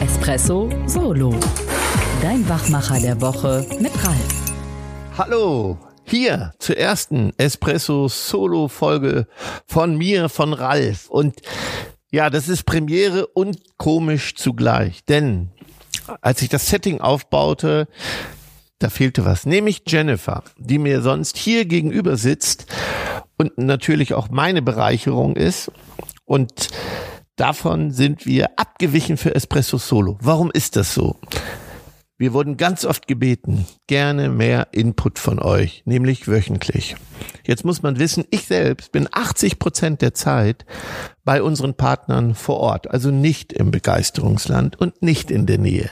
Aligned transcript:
Espresso 0.00 0.70
Solo. 0.86 1.34
Dein 2.22 2.48
Wachmacher 2.48 2.98
der 3.00 3.20
Woche 3.20 3.66
mit 3.80 3.92
Ralf. 4.04 4.54
Hallo, 5.18 5.78
hier 6.04 6.52
zur 6.58 6.78
ersten 6.78 7.32
Espresso 7.36 8.08
Solo 8.08 8.68
Folge 8.68 9.26
von 9.66 9.96
mir, 9.96 10.28
von 10.28 10.52
Ralf. 10.52 11.10
Und 11.10 11.40
ja, 12.10 12.30
das 12.30 12.48
ist 12.48 12.64
Premiere 12.64 13.26
und 13.26 13.58
komisch 13.76 14.34
zugleich, 14.34 15.04
denn 15.04 15.50
als 16.20 16.40
ich 16.42 16.48
das 16.48 16.68
Setting 16.68 17.00
aufbaute, 17.00 17.88
da 18.78 18.88
fehlte 18.88 19.24
was, 19.24 19.46
nämlich 19.46 19.82
Jennifer, 19.86 20.42
die 20.58 20.78
mir 20.78 21.02
sonst 21.02 21.36
hier 21.36 21.66
gegenüber 21.66 22.16
sitzt 22.16 22.66
und 23.36 23.58
natürlich 23.58 24.14
auch 24.14 24.30
meine 24.30 24.62
Bereicherung 24.62 25.36
ist. 25.36 25.70
Und 26.24 26.68
davon 27.36 27.90
sind 27.90 28.26
wir 28.26 28.58
abgewichen 28.58 29.16
für 29.16 29.34
Espresso 29.34 29.78
Solo. 29.78 30.18
Warum 30.20 30.50
ist 30.50 30.76
das 30.76 30.94
so? 30.94 31.16
Wir 32.22 32.32
wurden 32.32 32.56
ganz 32.56 32.84
oft 32.84 33.08
gebeten, 33.08 33.66
gerne 33.88 34.28
mehr 34.28 34.68
Input 34.70 35.18
von 35.18 35.40
euch, 35.40 35.82
nämlich 35.86 36.28
wöchentlich. 36.28 36.94
Jetzt 37.44 37.64
muss 37.64 37.82
man 37.82 37.98
wissen, 37.98 38.24
ich 38.30 38.46
selbst 38.46 38.92
bin 38.92 39.08
80 39.10 39.58
Prozent 39.58 40.02
der 40.02 40.14
Zeit 40.14 40.64
bei 41.24 41.42
unseren 41.42 41.74
Partnern 41.74 42.36
vor 42.36 42.58
Ort, 42.58 42.88
also 42.88 43.10
nicht 43.10 43.52
im 43.52 43.72
Begeisterungsland 43.72 44.80
und 44.80 45.02
nicht 45.02 45.32
in 45.32 45.46
der 45.46 45.58
Nähe. 45.58 45.90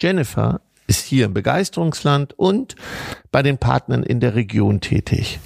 Jennifer 0.00 0.60
ist 0.86 1.04
hier 1.04 1.24
im 1.24 1.34
Begeisterungsland 1.34 2.34
und 2.38 2.76
bei 3.32 3.42
den 3.42 3.58
Partnern 3.58 4.04
in 4.04 4.20
der 4.20 4.36
Region 4.36 4.80
tätig. 4.80 5.40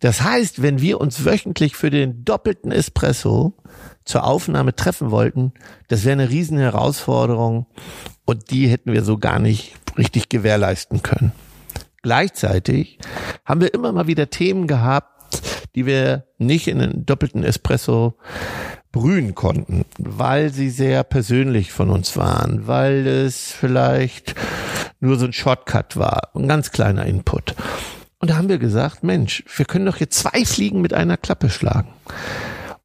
Das 0.00 0.22
heißt, 0.22 0.62
wenn 0.62 0.80
wir 0.80 1.00
uns 1.00 1.24
wöchentlich 1.24 1.76
für 1.76 1.90
den 1.90 2.24
doppelten 2.24 2.72
Espresso 2.72 3.54
zur 4.04 4.24
Aufnahme 4.24 4.74
treffen 4.74 5.10
wollten, 5.10 5.52
das 5.88 6.04
wäre 6.04 6.14
eine 6.14 6.30
riesen 6.30 6.58
Herausforderung 6.58 7.66
und 8.24 8.50
die 8.50 8.68
hätten 8.68 8.92
wir 8.92 9.04
so 9.04 9.18
gar 9.18 9.38
nicht 9.38 9.74
richtig 9.98 10.30
gewährleisten 10.30 11.02
können. 11.02 11.32
Gleichzeitig 12.02 12.98
haben 13.44 13.60
wir 13.60 13.74
immer 13.74 13.92
mal 13.92 14.06
wieder 14.06 14.30
Themen 14.30 14.66
gehabt, 14.66 15.42
die 15.74 15.84
wir 15.84 16.24
nicht 16.38 16.66
in 16.66 16.80
einen 16.80 17.04
doppelten 17.04 17.44
Espresso 17.44 18.14
brühen 18.92 19.34
konnten, 19.34 19.84
weil 19.98 20.50
sie 20.50 20.70
sehr 20.70 21.04
persönlich 21.04 21.72
von 21.72 21.90
uns 21.90 22.16
waren, 22.16 22.66
weil 22.66 23.06
es 23.06 23.52
vielleicht 23.52 24.34
nur 24.98 25.16
so 25.18 25.26
ein 25.26 25.32
Shortcut 25.32 25.96
war, 25.96 26.30
ein 26.34 26.48
ganz 26.48 26.72
kleiner 26.72 27.06
Input. 27.06 27.54
Und 28.20 28.30
da 28.30 28.36
haben 28.36 28.48
wir 28.48 28.58
gesagt, 28.58 29.02
Mensch, 29.02 29.42
wir 29.56 29.64
können 29.64 29.86
doch 29.86 29.96
jetzt 29.96 30.18
zwei 30.18 30.44
Fliegen 30.44 30.80
mit 30.80 30.94
einer 30.94 31.16
Klappe 31.16 31.50
schlagen 31.50 31.92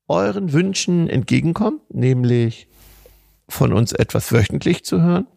euren 0.08 0.53
Wünschen 0.53 1.09
entgegenkommen, 1.09 1.80
nämlich 1.89 2.67
von 3.47 3.73
uns 3.73 3.91
etwas 3.91 4.31
wöchentlich 4.31 4.83
zu 4.86 5.02
hören, 5.02 5.28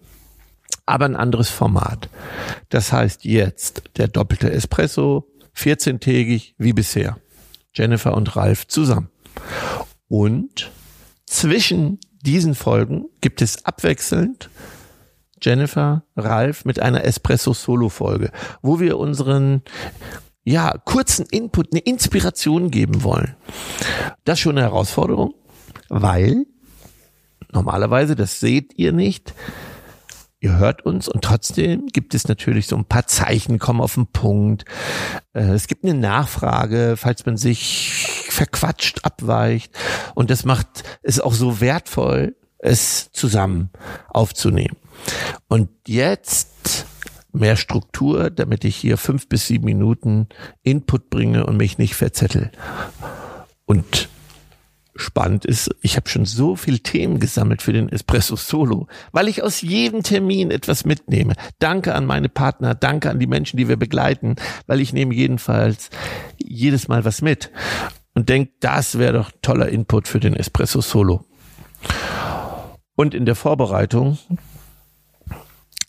aber 0.87 1.05
ein 1.07 1.17
anderes 1.17 1.51
Format. 1.51 2.09
Das 2.69 2.93
heißt 2.93 3.25
jetzt 3.25 3.83
der 3.97 4.09
doppelte 4.09 4.51
Espresso, 4.51 5.31
14-tägig 5.57 6.55
wie 6.59 6.73
bisher. 6.73 7.19
Jennifer 7.75 8.15
und 8.15 8.37
Ralf 8.37 8.67
zusammen. 8.67 9.09
Und 10.09 10.71
zwischen 11.27 11.99
diesen 12.23 12.55
Folgen 12.55 13.07
gibt 13.21 13.43
es 13.43 13.65
abwechselnd 13.65 14.51
Jennifer, 15.41 16.03
Ralf 16.17 16.65
mit 16.65 16.81
einer 16.81 17.05
Espresso-Solo-Folge, 17.05 18.31
wo 18.63 18.81
wir 18.81 18.99
unseren 18.99 19.63
ja, 20.45 20.73
kurzen 20.85 21.27
Input, 21.31 21.73
eine 21.73 21.81
Inspiration 21.81 22.71
geben 22.71 23.03
wollen. 23.03 23.37
Das 24.25 24.39
ist 24.39 24.41
schon 24.41 24.57
eine 24.57 24.67
Herausforderung, 24.67 25.35
weil 25.89 26.47
normalerweise, 27.53 28.17
das 28.17 28.41
seht 28.41 28.73
ihr 28.79 28.93
nicht, 28.93 29.35
ihr 30.41 30.57
hört 30.57 30.87
uns 30.87 31.09
und 31.09 31.23
trotzdem 31.23 31.89
gibt 31.89 32.15
es 32.15 32.29
natürlich 32.29 32.67
so 32.67 32.77
ein 32.77 32.85
paar 32.85 33.07
Zeichen, 33.07 33.59
kommen 33.59 33.81
auf 33.81 33.95
den 33.95 34.07
Punkt. 34.07 34.65
Äh, 35.33 35.51
es 35.51 35.67
gibt 35.67 35.85
eine 35.85 35.95
Nachfrage, 35.95 36.95
falls 36.97 37.27
man 37.27 37.37
sich 37.37 38.27
verquatscht, 38.31 39.05
abweicht. 39.05 39.77
Und 40.15 40.31
das 40.31 40.45
macht 40.45 40.85
es 41.03 41.21
auch 41.21 41.35
so 41.35 41.61
wertvoll, 41.61 42.37
es 42.59 43.11
zusammen 43.13 43.71
aufzunehmen. 44.09 44.77
Und 45.49 45.71
jetzt 45.87 46.87
mehr 47.33 47.57
Struktur, 47.57 48.31
damit 48.31 48.65
ich 48.65 48.77
hier 48.77 48.97
fünf 48.97 49.29
bis 49.29 49.47
sieben 49.47 49.65
Minuten 49.65 50.29
Input 50.63 51.11
bringe 51.11 51.47
und 51.47 51.57
mich 51.57 51.79
nicht 51.79 51.95
verzettel. 51.95 52.51
Und 53.65 54.09
spannend 54.97 55.45
ist, 55.45 55.71
ich 55.81 55.97
habe 55.97 56.09
schon 56.09 56.25
so 56.25 56.57
viel 56.57 56.81
Themen 56.81 57.21
gesammelt 57.21 57.63
für 57.63 57.73
den 57.73 57.89
Espresso 57.89 58.37
Solo, 58.37 58.89
weil 59.13 59.29
ich 59.29 59.43
aus 59.43 59.61
jedem 59.61 60.03
Termin 60.03 60.51
etwas 60.51 60.85
mitnehme. 60.85 61.35
Danke 61.59 61.95
an 61.95 62.05
meine 62.05 62.29
Partner, 62.29 62.75
danke 62.75 63.11
an 63.11 63.21
die 63.21 63.27
Menschen, 63.27 63.57
die 63.57 63.69
wir 63.69 63.77
begleiten, 63.77 64.37
weil 64.67 64.81
ich 64.81 64.93
nehme 64.93 65.15
jedenfalls 65.15 65.91
jedes 66.39 66.89
Mal 66.89 67.05
was 67.05 67.23
mit 67.23 67.51
und 68.15 68.29
denke, 68.29 68.53
das 68.61 68.99
wäre 68.99 69.13
doch 69.13 69.31
toller 69.43 69.69
Input 69.69 70.09
für 70.09 70.21
den 70.21 70.35
Espresso 70.35 70.81
Solo. 70.81 71.25
Und 72.97 73.15
in 73.15 73.27
der 73.27 73.37
Vorbereitung 73.37 74.19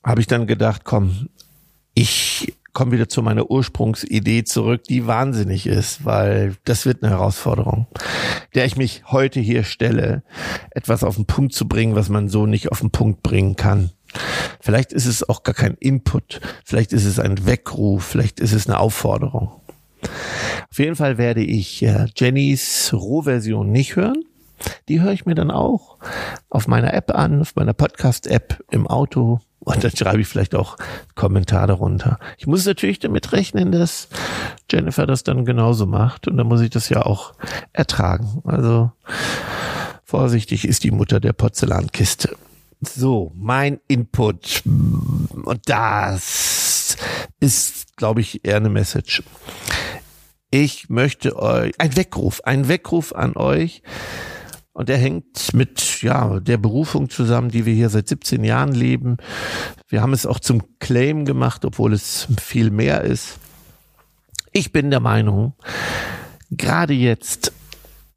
habe 0.10 0.22
ich 0.22 0.28
dann 0.28 0.48
gedacht, 0.48 0.86
komm, 0.86 1.30
ich 1.94 2.56
komme 2.74 2.94
wieder 2.94 3.08
zu 3.08 3.22
meiner 3.22 3.52
Ursprungsidee 3.52 4.44
zurück, 4.44 4.84
die 4.86 5.06
wahnsinnig 5.06 5.68
ist, 5.68 6.04
weil 6.04 6.56
das 6.66 6.88
wird 6.88 7.04
eine 7.04 7.12
Herausforderung, 7.12 7.86
der 8.56 8.66
ich 8.66 8.76
mich 8.76 9.04
heute 9.06 9.40
hier 9.40 9.64
stelle, 9.64 10.24
etwas 10.72 11.04
auf 11.04 11.16
den 11.16 11.26
Punkt 11.26 11.54
zu 11.54 11.68
bringen, 11.68 11.96
was 11.96 12.10
man 12.10 12.28
so 12.28 12.48
nicht 12.48 12.72
auf 12.72 12.80
den 12.80 12.90
Punkt 12.90 13.22
bringen 13.22 13.56
kann. 13.56 13.92
Vielleicht 14.60 14.94
ist 14.94 15.06
es 15.06 15.28
auch 15.30 15.44
gar 15.44 15.54
kein 15.54 15.76
Input, 15.76 16.42
vielleicht 16.66 16.92
ist 16.92 17.06
es 17.06 17.20
ein 17.20 17.46
Weckruf, 17.46 18.04
vielleicht 18.04 18.40
ist 18.40 18.54
es 18.54 18.66
eine 18.68 18.80
Aufforderung. 18.80 19.62
Auf 20.72 20.80
jeden 20.80 20.96
Fall 20.96 21.20
werde 21.20 21.44
ich 21.44 21.84
äh, 21.84 22.08
Jennys 22.16 22.92
Rohversion 22.94 23.72
nicht 23.72 23.96
hören. 23.96 24.24
Die 24.88 25.02
höre 25.02 25.14
ich 25.14 25.28
mir 25.28 25.36
dann 25.36 25.52
auch 25.52 26.00
auf 26.50 26.68
meiner 26.68 26.96
App 26.96 27.12
an, 27.12 27.42
auf 27.42 27.56
meiner 27.56 27.74
Podcast-App 27.74 28.64
im 28.72 28.88
Auto, 28.88 29.40
und 29.70 29.84
dann 29.84 29.96
schreibe 29.96 30.20
ich 30.20 30.28
vielleicht 30.28 30.56
auch 30.56 30.78
Kommentare 31.14 31.68
darunter. 31.68 32.18
Ich 32.38 32.48
muss 32.48 32.66
natürlich 32.66 32.98
damit 32.98 33.34
rechnen, 33.34 33.72
dass 33.72 34.08
Jennifer 34.70 35.06
das 35.06 35.22
dann 35.22 35.46
genauso 35.46 35.86
macht. 35.86 36.28
Und 36.28 36.38
dann 36.38 36.48
muss 36.48 36.62
ich 36.62 36.72
das 36.72 36.90
ja 36.90 37.06
auch 37.06 37.34
ertragen. 37.72 38.42
Also 38.46 38.92
vorsichtig 40.04 40.68
ist 40.68 40.84
die 40.84 40.90
Mutter 40.90 41.20
der 41.20 41.34
Porzellankiste. 41.34 42.36
So, 42.82 43.32
mein 43.36 43.80
Input. 43.88 44.64
Und 44.66 45.60
das 45.66 46.98
ist, 47.40 47.96
glaube 47.96 48.22
ich, 48.22 48.44
eher 48.44 48.58
eine 48.58 48.70
Message. 48.70 49.22
Ich 50.50 50.90
möchte 50.90 51.38
euch, 51.38 51.74
ein 51.78 51.96
Weckruf, 51.96 52.42
ein 52.44 52.68
Weckruf 52.68 53.14
an 53.14 53.36
euch, 53.36 53.84
und 54.74 54.90
der 54.90 54.98
hängt 54.98 55.54
mit, 55.54 56.02
ja, 56.02 56.40
der 56.40 56.58
Berufung 56.58 57.10
zusammen, 57.10 57.50
die 57.50 57.66
wir 57.66 57.74
hier 57.74 57.90
seit 57.90 58.08
17 58.08 58.44
Jahren 58.44 58.74
leben. 58.74 59.18
Wir 59.88 60.02
haben 60.02 60.14
es 60.14 60.26
auch 60.26 60.40
zum 60.40 60.64
Claim 60.80 61.26
gemacht, 61.26 61.66
obwohl 61.66 61.94
es 61.94 62.28
viel 62.40 62.72
mehr 62.72 63.02
ist. 63.02 63.40
Ich 64.52 64.72
bin 64.72 64.90
der 64.90 65.00
Meinung, 65.00 65.54
gerade 66.52 66.94
jetzt 66.94 67.54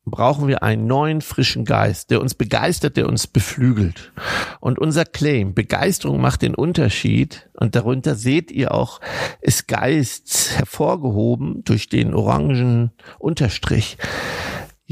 brauchen 0.05 0.49
wir 0.49 0.63
einen 0.63 0.87
neuen, 0.87 1.21
frischen 1.21 1.65
Geist, 1.65 2.11
der 2.11 2.21
uns 2.21 2.35
begeistert, 2.35 2.97
der 2.97 3.09
uns 3.09 3.27
beflügelt. 3.27 4.13
Und 4.61 4.79
unser 4.79 5.05
Claim, 5.05 5.55
Begeisterung 5.55 6.21
macht 6.21 6.43
den 6.43 6.55
Unterschied. 6.55 7.49
Und 7.55 7.77
darunter 7.77 8.15
seht 8.15 8.51
ihr 8.51 8.73
auch, 8.73 9.01
ist 9.41 9.69
Geist 9.69 10.53
hervorgehoben 10.57 11.63
durch 11.65 11.89
den 11.89 12.15
orangen 12.15 12.91
Unterstrich. 13.19 13.97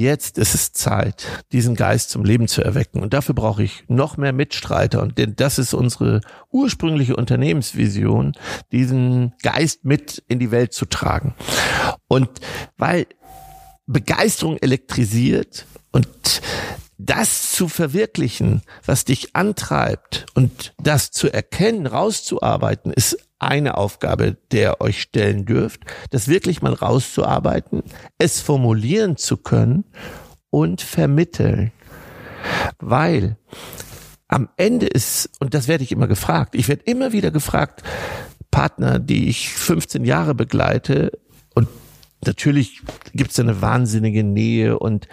Jetzt 0.00 0.38
ist 0.38 0.55
es 0.55 0.72
Zeit, 0.72 1.27
diesen 1.53 1.75
Geist 1.75 2.09
zum 2.09 2.25
Leben 2.25 2.49
zu 2.49 2.62
erwecken. 2.62 3.03
Und 3.03 3.12
dafür 3.12 3.34
brauche 3.34 3.62
ich 3.62 3.84
noch 3.87 4.16
mehr 4.16 4.33
Mitstreiter. 4.33 5.03
Und 5.03 5.19
denn 5.19 5.36
das 5.36 5.59
ist 5.59 5.75
unsere 5.75 6.22
ursprüngliche 6.51 7.16
Unternehmensvision, 7.16 8.33
diesen 8.72 9.34
Geist 9.42 9.84
mit 9.84 10.25
in 10.27 10.39
die 10.39 10.51
Welt 10.51 10.72
zu 10.72 10.86
tragen. 10.86 11.34
Und 12.09 12.30
weil 12.78 13.09
Begeisterung 13.86 14.57
elektrisiert 14.57 15.66
und 15.92 16.09
das 17.07 17.53
zu 17.53 17.69
verwirklichen, 17.69 18.63
was 18.85 19.05
dich 19.05 19.35
antreibt 19.35 20.27
und 20.35 20.75
das 20.83 21.11
zu 21.11 21.33
erkennen, 21.33 21.87
rauszuarbeiten, 21.87 22.93
ist 22.93 23.17
eine 23.39 23.79
Aufgabe, 23.79 24.37
der 24.53 24.81
euch 24.81 25.01
stellen 25.01 25.47
dürft, 25.47 25.81
das 26.11 26.29
wirklich 26.29 26.61
mal 26.61 26.75
rauszuarbeiten, 26.75 27.83
es 28.19 28.41
formulieren 28.41 29.17
zu 29.17 29.39
können 29.39 29.85
und 30.51 30.83
vermitteln. 30.83 31.73
Weil 32.79 33.37
am 34.29 34.51
Ende 34.57 34.87
ist, 34.87 35.31
und 35.41 35.55
das 35.55 35.69
werde 35.69 35.85
ich 35.85 35.93
immer 35.93 36.07
gefragt, 36.07 36.55
ich 36.55 36.69
werde 36.69 36.83
immer 36.85 37.13
wieder 37.13 37.31
gefragt, 37.31 37.83
Partner, 38.51 38.99
die 38.99 39.29
ich 39.29 39.49
15 39.49 40.05
Jahre 40.05 40.35
begleite 40.35 41.13
und 41.55 41.69
natürlich 42.27 42.83
gibt 43.15 43.31
es 43.31 43.41
eine 43.41 43.63
wahnsinnige 43.63 44.25
Nähe 44.25 44.78
und, 44.78 45.09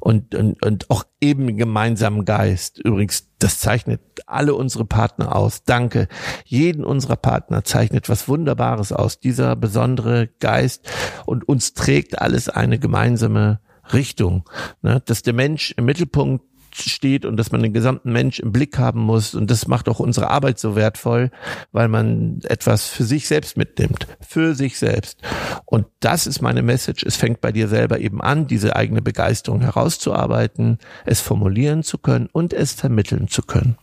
und, 0.00 0.34
und, 0.34 0.64
und 0.64 0.90
auch 0.90 1.04
eben 1.20 1.56
gemeinsamen 1.56 2.24
Geist. 2.24 2.78
Übrigens, 2.78 3.28
das 3.38 3.58
zeichnet 3.58 4.00
alle 4.26 4.54
unsere 4.54 4.84
Partner 4.84 5.34
aus. 5.34 5.64
Danke. 5.64 6.08
Jeden 6.44 6.84
unserer 6.84 7.16
Partner 7.16 7.64
zeichnet 7.64 8.08
was 8.08 8.28
Wunderbares 8.28 8.92
aus. 8.92 9.18
Dieser 9.18 9.56
besondere 9.56 10.28
Geist 10.38 10.88
und 11.26 11.48
uns 11.48 11.74
trägt 11.74 12.20
alles 12.20 12.48
eine 12.48 12.78
gemeinsame 12.78 13.60
Richtung. 13.92 14.48
Ne? 14.82 15.02
Dass 15.04 15.22
der 15.22 15.32
Mensch 15.32 15.74
im 15.76 15.84
Mittelpunkt 15.84 16.44
steht 16.74 17.24
und 17.24 17.36
dass 17.36 17.52
man 17.52 17.62
den 17.62 17.72
gesamten 17.72 18.12
Mensch 18.12 18.38
im 18.38 18.52
Blick 18.52 18.78
haben 18.78 19.00
muss. 19.00 19.34
Und 19.34 19.50
das 19.50 19.66
macht 19.66 19.88
auch 19.88 20.00
unsere 20.00 20.28
Arbeit 20.28 20.58
so 20.58 20.76
wertvoll, 20.76 21.30
weil 21.72 21.88
man 21.88 22.40
etwas 22.44 22.88
für 22.88 23.04
sich 23.04 23.28
selbst 23.28 23.56
mitnimmt. 23.56 24.06
Für 24.20 24.54
sich 24.54 24.78
selbst. 24.78 25.20
Und 25.64 25.86
das 26.00 26.26
ist 26.26 26.40
meine 26.40 26.62
Message. 26.62 27.04
Es 27.04 27.16
fängt 27.16 27.40
bei 27.40 27.52
dir 27.52 27.68
selber 27.68 27.98
eben 27.98 28.20
an, 28.20 28.46
diese 28.46 28.76
eigene 28.76 29.02
Begeisterung 29.02 29.60
herauszuarbeiten, 29.60 30.78
es 31.04 31.20
formulieren 31.20 31.82
zu 31.82 31.98
können 31.98 32.28
und 32.32 32.52
es 32.52 32.72
vermitteln 32.72 33.28
zu 33.28 33.42
können. 33.42 33.76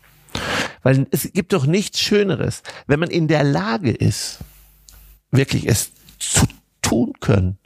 Weil 0.83 1.07
es 1.11 1.31
gibt 1.33 1.53
doch 1.53 1.65
nichts 1.65 1.99
Schöneres, 1.99 2.63
wenn 2.87 2.99
man 2.99 3.09
in 3.09 3.27
der 3.27 3.43
Lage 3.43 3.91
ist, 3.91 4.39
wirklich 5.31 5.67
es 5.67 5.91
zu 6.19 6.45
tun 6.81 7.13
können. 7.19 7.57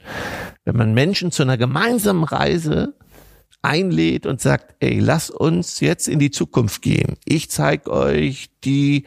Wenn 0.64 0.76
man 0.76 0.94
Menschen 0.94 1.30
zu 1.30 1.42
einer 1.42 1.56
gemeinsamen 1.56 2.24
Reise 2.24 2.94
einlädt 3.62 4.26
und 4.26 4.40
sagt, 4.40 4.74
ey, 4.80 4.98
lass 4.98 5.30
uns 5.30 5.80
jetzt 5.80 6.08
in 6.08 6.18
die 6.18 6.30
Zukunft 6.30 6.82
gehen. 6.82 7.16
Ich 7.24 7.50
zeige 7.50 7.90
euch 7.90 8.50
die 8.64 9.04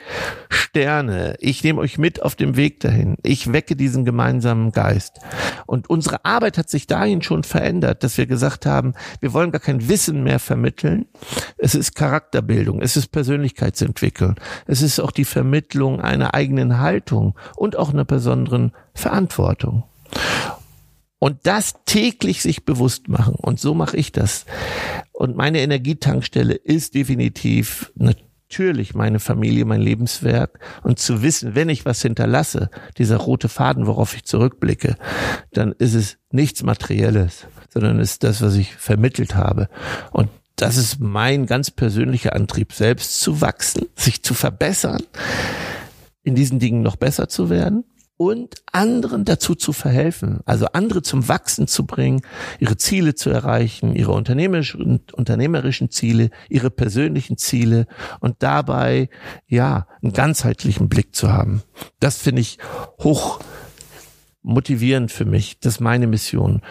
Sterne. 0.50 1.36
Ich 1.40 1.64
nehme 1.64 1.80
euch 1.80 1.98
mit 1.98 2.22
auf 2.22 2.36
dem 2.36 2.56
Weg 2.56 2.80
dahin. 2.80 3.18
Ich 3.24 3.52
wecke 3.54 3.76
diesen 3.76 4.06
gemeinsamen 4.06 4.72
Geist. 4.72 5.20
Und 5.66 5.90
unsere 5.90 6.26
Arbeit 6.26 6.58
hat 6.58 6.70
sich 6.70 6.88
dahin 6.88 7.22
schon 7.22 7.44
verändert, 7.44 8.04
dass 8.04 8.18
wir 8.18 8.26
gesagt 8.26 8.66
haben, 8.66 8.94
wir 9.20 9.34
wollen 9.34 9.52
gar 9.52 9.62
kein 9.62 9.90
Wissen 9.90 10.24
mehr 10.24 10.40
vermitteln. 10.40 11.06
Es 11.58 11.76
ist 11.76 11.96
Charakterbildung. 11.96 12.82
Es 12.82 12.98
ist 12.98 13.08
Persönlichkeitsentwicklung. 13.08 14.36
Es 14.66 14.82
ist 14.82 15.00
auch 15.00 15.12
die 15.12 15.26
Vermittlung 15.26 16.02
einer 16.02 16.34
eigenen 16.34 16.80
Haltung 16.80 17.36
und 17.56 17.76
auch 17.76 17.92
einer 17.92 18.06
besonderen 18.06 18.72
Verantwortung. 18.94 19.84
Und 21.20 21.48
das 21.48 21.74
täglich 21.86 22.42
sich 22.42 22.64
bewusst 22.64 23.08
machen. 23.08 23.36
Und 23.36 23.60
so 23.60 23.74
mache 23.74 23.98
ich 23.98 24.12
das. 24.12 24.46
Und 25.12 25.36
meine 25.36 25.62
Energietankstelle 25.62 26.54
ist 26.54 26.94
definitiv 26.94 27.92
natürlich 27.96 28.94
meine 28.94 29.20
Familie, 29.20 29.66
mein 29.66 29.82
Lebenswerk. 29.82 30.60
Und 30.84 31.00
zu 31.00 31.24
wissen, 31.24 31.56
wenn 31.56 31.70
ich 31.70 31.86
was 31.86 32.02
hinterlasse, 32.04 32.70
dieser 33.00 33.18
rote 33.18 33.50
Faden, 33.50 33.88
worauf 33.88 34.16
ich 34.16 34.26
zurückblicke, 34.26 34.96
dann 35.52 35.72
ist 35.80 35.96
es 35.96 36.18
nichts 36.32 36.62
Materielles, 36.62 37.48
sondern 37.70 38.00
ist 38.00 38.24
das, 38.24 38.42
was 38.42 38.56
ich 38.56 38.76
vermittelt 38.76 39.34
habe. 39.34 39.70
Und 40.12 40.30
das 40.56 40.78
ist 40.78 41.00
mein 41.00 41.48
ganz 41.48 41.72
persönlicher 41.72 42.34
Antrieb, 42.34 42.74
selbst 42.74 43.22
zu 43.22 43.42
wachsen, 43.42 43.88
sich 43.96 44.24
zu 44.24 44.36
verbessern, 44.36 45.02
in 46.24 46.36
diesen 46.36 46.60
Dingen 46.60 46.82
noch 46.82 46.96
besser 46.96 47.28
zu 47.28 47.50
werden 47.50 47.86
und 48.18 48.56
anderen 48.72 49.26
dazu 49.26 49.54
zu 49.54 49.74
verhelfen, 49.74 50.40
also 50.46 50.66
andere 50.74 51.04
zum 51.04 51.28
Wachsen 51.28 51.68
zu 51.68 51.86
bringen, 51.86 52.22
ihre 52.60 52.76
Ziele 52.76 53.14
zu 53.14 53.30
erreichen, 53.30 53.96
ihre 53.96 54.12
unternehmerischen, 54.12 55.02
unternehmerischen 55.14 55.92
Ziele, 55.92 56.32
ihre 56.50 56.72
persönlichen 56.72 57.38
Ziele 57.38 57.86
und 58.20 58.38
dabei, 58.40 59.10
ja, 59.48 59.88
einen 60.02 60.14
ganzheitlichen 60.14 60.90
Blick 60.90 61.16
zu 61.16 61.32
haben. 61.32 61.62
Das 62.00 62.18
finde 62.18 62.42
ich 62.42 62.58
hoch 63.00 63.40
motivierend 64.42 65.12
für 65.12 65.26
mich. 65.26 65.60
Das 65.60 65.76
ist 65.76 65.80
meine 65.80 66.08
Mission. 66.08 66.62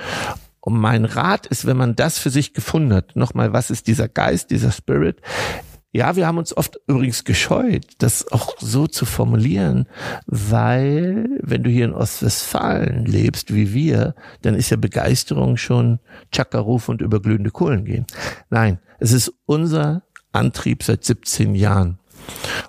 Und 0.61 0.77
mein 0.77 1.05
Rat 1.05 1.47
ist, 1.47 1.65
wenn 1.65 1.77
man 1.77 1.95
das 1.95 2.19
für 2.19 2.31
sich 2.31 2.53
gefunden 2.55 2.93
hat, 2.93 3.15
nochmal, 3.15 3.53
was 3.53 3.71
ist 3.71 3.87
dieser 3.87 4.09
Geist, 4.09 4.51
dieser 4.51 4.73
Spirit? 4.73 5.21
Ja, 5.97 6.15
wir 6.15 6.27
haben 6.27 6.37
uns 6.37 6.55
oft 6.55 6.79
übrigens 6.87 7.25
gescheut, 7.25 7.87
das 7.97 8.31
auch 8.31 8.57
so 8.59 8.87
zu 8.87 9.07
formulieren, 9.07 9.87
weil 10.27 11.27
wenn 11.41 11.63
du 11.63 11.71
hier 11.71 11.87
in 11.87 11.95
Ostwestfalen 11.95 13.07
lebst 13.07 13.55
wie 13.55 13.73
wir, 13.73 14.15
dann 14.43 14.55
ist 14.55 14.69
ja 14.69 14.77
Begeisterung 14.77 15.57
schon 15.57 15.99
Chakkaruf 16.35 16.91
und 16.91 17.01
über 17.01 17.23
glühende 17.23 17.51
Kohlen 17.51 17.87
gehen. 17.87 18.05
Nein, 18.51 18.79
es 18.99 19.13
ist 19.13 19.33
unser 19.47 20.03
Antrieb 20.33 20.83
seit 20.83 21.03
17 21.03 21.55
Jahren 21.55 21.99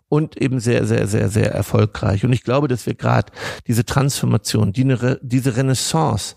und 0.08 0.42
eben 0.42 0.62
sehr, 0.62 0.86
sehr, 0.86 1.06
sehr, 1.06 1.28
sehr 1.28 1.52
erfolgreich. 1.52 2.24
Und 2.24 2.32
ich 2.32 2.44
glaube, 2.44 2.70
dass 2.70 2.86
wir 2.86 2.96
gerade 2.96 3.34
diese 3.68 3.84
Transformation, 3.84 4.72
die, 4.72 4.96
diese 5.22 5.58
Renaissance, 5.58 6.34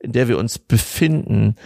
in 0.00 0.12
der 0.12 0.28
wir 0.28 0.36
uns 0.36 0.58
befinden, 0.58 1.56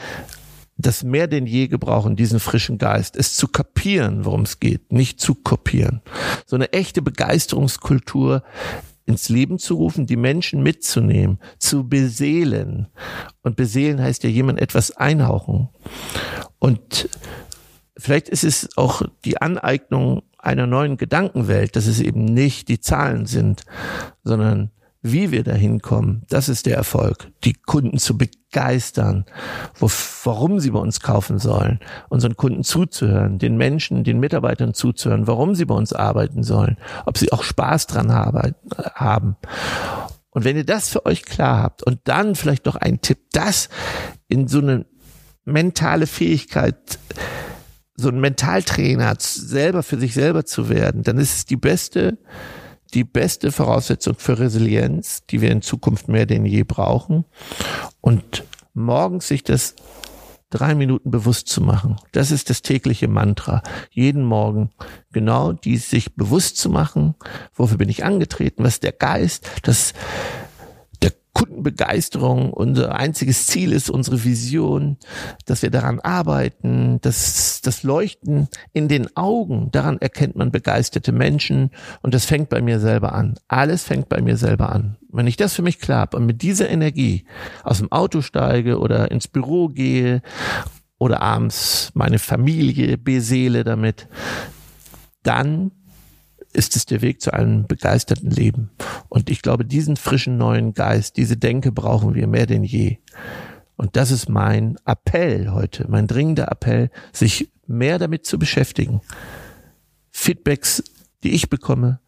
das 0.82 1.02
mehr 1.02 1.26
denn 1.26 1.46
je 1.46 1.68
gebrauchen, 1.68 2.16
diesen 2.16 2.40
frischen 2.40 2.78
Geist, 2.78 3.16
es 3.16 3.34
zu 3.36 3.48
kapieren, 3.48 4.24
worum 4.24 4.42
es 4.42 4.60
geht, 4.60 4.92
nicht 4.92 5.20
zu 5.20 5.34
kopieren. 5.34 6.02
So 6.46 6.56
eine 6.56 6.72
echte 6.72 7.02
Begeisterungskultur 7.02 8.42
ins 9.06 9.28
Leben 9.28 9.58
zu 9.58 9.74
rufen, 9.74 10.06
die 10.06 10.16
Menschen 10.16 10.62
mitzunehmen, 10.62 11.38
zu 11.58 11.88
beseelen. 11.88 12.86
Und 13.42 13.56
beseelen 13.56 14.00
heißt 14.00 14.22
ja 14.22 14.30
jemand 14.30 14.60
etwas 14.60 14.96
einhauchen. 14.96 15.68
Und 16.58 17.08
vielleicht 17.96 18.28
ist 18.28 18.44
es 18.44 18.76
auch 18.76 19.02
die 19.24 19.40
Aneignung 19.40 20.22
einer 20.38 20.66
neuen 20.66 20.96
Gedankenwelt, 20.96 21.76
dass 21.76 21.86
es 21.86 22.00
eben 22.00 22.24
nicht 22.24 22.68
die 22.68 22.80
Zahlen 22.80 23.26
sind, 23.26 23.64
sondern 24.22 24.70
wie 25.02 25.30
wir 25.30 25.44
dahin 25.44 25.80
kommen, 25.80 26.22
das 26.28 26.48
ist 26.48 26.66
der 26.66 26.76
Erfolg. 26.76 27.30
Die 27.44 27.54
Kunden 27.54 27.98
zu 27.98 28.18
begeistern, 28.18 29.24
wo, 29.78 29.88
warum 30.24 30.60
sie 30.60 30.70
bei 30.70 30.78
uns 30.78 31.00
kaufen 31.00 31.38
sollen, 31.38 31.80
unseren 32.10 32.36
Kunden 32.36 32.64
zuzuhören, 32.64 33.38
den 33.38 33.56
Menschen, 33.56 34.04
den 34.04 34.20
Mitarbeitern 34.20 34.74
zuzuhören, 34.74 35.26
warum 35.26 35.54
sie 35.54 35.64
bei 35.64 35.74
uns 35.74 35.92
arbeiten 35.92 36.42
sollen, 36.42 36.76
ob 37.06 37.16
sie 37.16 37.32
auch 37.32 37.42
Spaß 37.42 37.86
dran 37.86 38.12
haben. 38.12 39.36
Und 40.30 40.44
wenn 40.44 40.56
ihr 40.56 40.66
das 40.66 40.90
für 40.90 41.06
euch 41.06 41.24
klar 41.24 41.62
habt 41.62 41.82
und 41.82 42.00
dann 42.04 42.34
vielleicht 42.34 42.66
noch 42.66 42.76
ein 42.76 43.00
Tipp, 43.00 43.18
das 43.32 43.68
in 44.28 44.48
so 44.48 44.58
eine 44.58 44.84
mentale 45.44 46.06
Fähigkeit 46.06 46.98
so 47.96 48.08
ein 48.08 48.20
Mentaltrainer 48.20 49.14
selber 49.18 49.82
für 49.82 49.98
sich 49.98 50.14
selber 50.14 50.44
zu 50.44 50.68
werden, 50.68 51.02
dann 51.02 51.18
ist 51.18 51.36
es 51.36 51.44
die 51.44 51.56
beste 51.56 52.18
die 52.90 53.04
beste 53.04 53.52
Voraussetzung 53.52 54.16
für 54.18 54.38
Resilienz, 54.38 55.24
die 55.30 55.40
wir 55.40 55.50
in 55.50 55.62
Zukunft 55.62 56.08
mehr 56.08 56.26
denn 56.26 56.46
je 56.46 56.64
brauchen. 56.64 57.24
Und 58.00 58.44
morgens 58.74 59.28
sich 59.28 59.42
das 59.42 59.74
drei 60.50 60.74
Minuten 60.74 61.10
bewusst 61.10 61.48
zu 61.48 61.60
machen. 61.60 61.96
Das 62.12 62.30
ist 62.30 62.50
das 62.50 62.62
tägliche 62.62 63.08
Mantra. 63.08 63.62
Jeden 63.90 64.24
Morgen 64.24 64.70
genau 65.12 65.52
die 65.52 65.76
sich 65.76 66.14
bewusst 66.16 66.56
zu 66.56 66.68
machen. 66.68 67.14
Wofür 67.54 67.78
bin 67.78 67.88
ich 67.88 68.04
angetreten? 68.04 68.64
Was 68.64 68.74
ist 68.74 68.82
der 68.82 68.92
Geist? 68.92 69.48
Das 69.62 69.94
Kundenbegeisterung 71.40 72.52
unser 72.52 72.94
einziges 72.94 73.46
Ziel 73.46 73.72
ist, 73.72 73.88
unsere 73.88 74.24
Vision, 74.24 74.98
dass 75.46 75.62
wir 75.62 75.70
daran 75.70 75.98
arbeiten, 76.00 77.00
dass 77.00 77.60
das 77.62 77.82
Leuchten 77.82 78.48
in 78.72 78.88
den 78.88 79.16
Augen, 79.16 79.70
daran 79.72 79.98
erkennt 79.98 80.36
man 80.36 80.50
begeisterte 80.50 81.12
Menschen 81.12 81.70
und 82.02 82.12
das 82.12 82.26
fängt 82.26 82.50
bei 82.50 82.60
mir 82.60 82.78
selber 82.78 83.14
an. 83.14 83.38
Alles 83.48 83.84
fängt 83.84 84.08
bei 84.08 84.20
mir 84.20 84.36
selber 84.36 84.70
an. 84.70 84.96
Wenn 85.10 85.26
ich 85.26 85.36
das 85.36 85.54
für 85.54 85.62
mich 85.62 85.78
klar 85.78 86.00
habe 86.00 86.18
und 86.18 86.26
mit 86.26 86.42
dieser 86.42 86.68
Energie 86.68 87.24
aus 87.64 87.78
dem 87.78 87.90
Auto 87.90 88.20
steige 88.20 88.78
oder 88.78 89.10
ins 89.10 89.26
Büro 89.26 89.68
gehe 89.68 90.20
oder 90.98 91.22
abends 91.22 91.90
meine 91.94 92.18
Familie 92.18 92.98
beseele 92.98 93.64
damit, 93.64 94.08
dann 95.22 95.70
ist 96.52 96.76
es 96.76 96.86
der 96.86 97.02
Weg 97.02 97.20
zu 97.20 97.32
einem 97.32 97.66
begeisterten 97.66 98.30
Leben. 98.30 98.70
Und 99.08 99.30
ich 99.30 99.42
glaube, 99.42 99.64
diesen 99.64 99.96
frischen 99.96 100.36
neuen 100.36 100.74
Geist, 100.74 101.16
diese 101.16 101.36
Denke 101.36 101.72
brauchen 101.72 102.14
wir 102.14 102.26
mehr 102.26 102.46
denn 102.46 102.64
je. 102.64 102.98
Und 103.76 103.96
das 103.96 104.10
ist 104.10 104.28
mein 104.28 104.76
Appell 104.84 105.50
heute, 105.50 105.86
mein 105.88 106.06
dringender 106.06 106.50
Appell, 106.50 106.90
sich 107.12 107.50
mehr 107.66 107.98
damit 107.98 108.26
zu 108.26 108.38
beschäftigen. 108.38 109.00
Feedbacks, 110.10 110.82
die 111.22 111.30
ich 111.30 111.48
bekomme, 111.48 112.00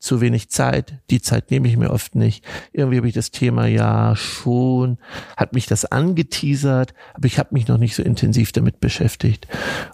zu 0.00 0.20
wenig 0.20 0.48
Zeit, 0.48 0.98
die 1.10 1.20
Zeit 1.20 1.50
nehme 1.50 1.68
ich 1.68 1.76
mir 1.76 1.90
oft 1.90 2.14
nicht. 2.14 2.44
Irgendwie 2.72 2.96
habe 2.96 3.08
ich 3.08 3.14
das 3.14 3.30
Thema 3.30 3.66
ja 3.66 4.16
schon, 4.16 4.98
hat 5.36 5.52
mich 5.52 5.66
das 5.66 5.84
angeteasert, 5.84 6.94
aber 7.14 7.26
ich 7.26 7.38
habe 7.38 7.50
mich 7.52 7.68
noch 7.68 7.76
nicht 7.76 7.94
so 7.94 8.02
intensiv 8.02 8.52
damit 8.52 8.80
beschäftigt. 8.80 9.46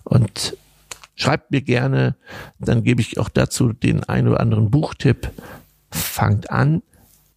Und 0.04 0.56
Schreibt 1.16 1.50
mir 1.50 1.62
gerne, 1.62 2.16
dann 2.58 2.84
gebe 2.84 3.00
ich 3.00 3.18
auch 3.18 3.30
dazu 3.30 3.72
den 3.72 4.04
ein 4.04 4.28
oder 4.28 4.40
anderen 4.40 4.70
Buchtipp. 4.70 5.30
Fangt 5.90 6.50
an, 6.50 6.82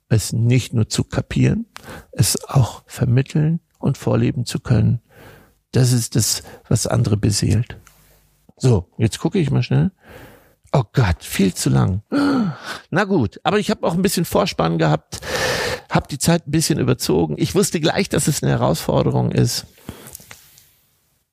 es 0.09 0.33
nicht 0.33 0.73
nur 0.73 0.89
zu 0.89 1.05
kapieren, 1.05 1.65
es 2.11 2.43
auch 2.49 2.83
vermitteln 2.87 3.61
und 3.77 3.97
vorleben 3.97 4.45
zu 4.45 4.59
können. 4.59 5.01
Das 5.71 5.93
ist 5.93 6.15
das, 6.15 6.43
was 6.67 6.87
andere 6.87 7.15
beseelt. 7.15 7.77
So, 8.57 8.91
jetzt 8.97 9.19
gucke 9.19 9.39
ich 9.39 9.49
mal 9.49 9.63
schnell. 9.63 9.91
Oh 10.73 10.83
Gott, 10.93 11.23
viel 11.23 11.53
zu 11.53 11.69
lang. 11.69 12.03
Na 12.89 13.05
gut, 13.05 13.39
aber 13.43 13.59
ich 13.59 13.71
habe 13.71 13.87
auch 13.87 13.93
ein 13.93 14.01
bisschen 14.01 14.25
Vorspann 14.25 14.77
gehabt. 14.77 15.21
Hab 15.89 16.09
die 16.09 16.19
Zeit 16.19 16.47
ein 16.47 16.51
bisschen 16.51 16.79
überzogen. 16.79 17.35
Ich 17.37 17.55
wusste 17.55 17.79
gleich, 17.79 18.09
dass 18.09 18.27
es 18.27 18.43
eine 18.43 18.51
Herausforderung 18.51 19.31
ist. 19.31 19.65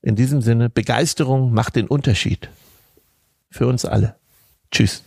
In 0.06 0.14
diesem 0.14 0.40
Sinne, 0.40 0.70
Begeisterung 0.70 1.52
macht 1.52 1.74
den 1.74 1.88
Unterschied. 1.88 2.48
Für 3.50 3.66
uns 3.66 3.84
alle. 3.84 4.14
Tschüss. 4.70 5.02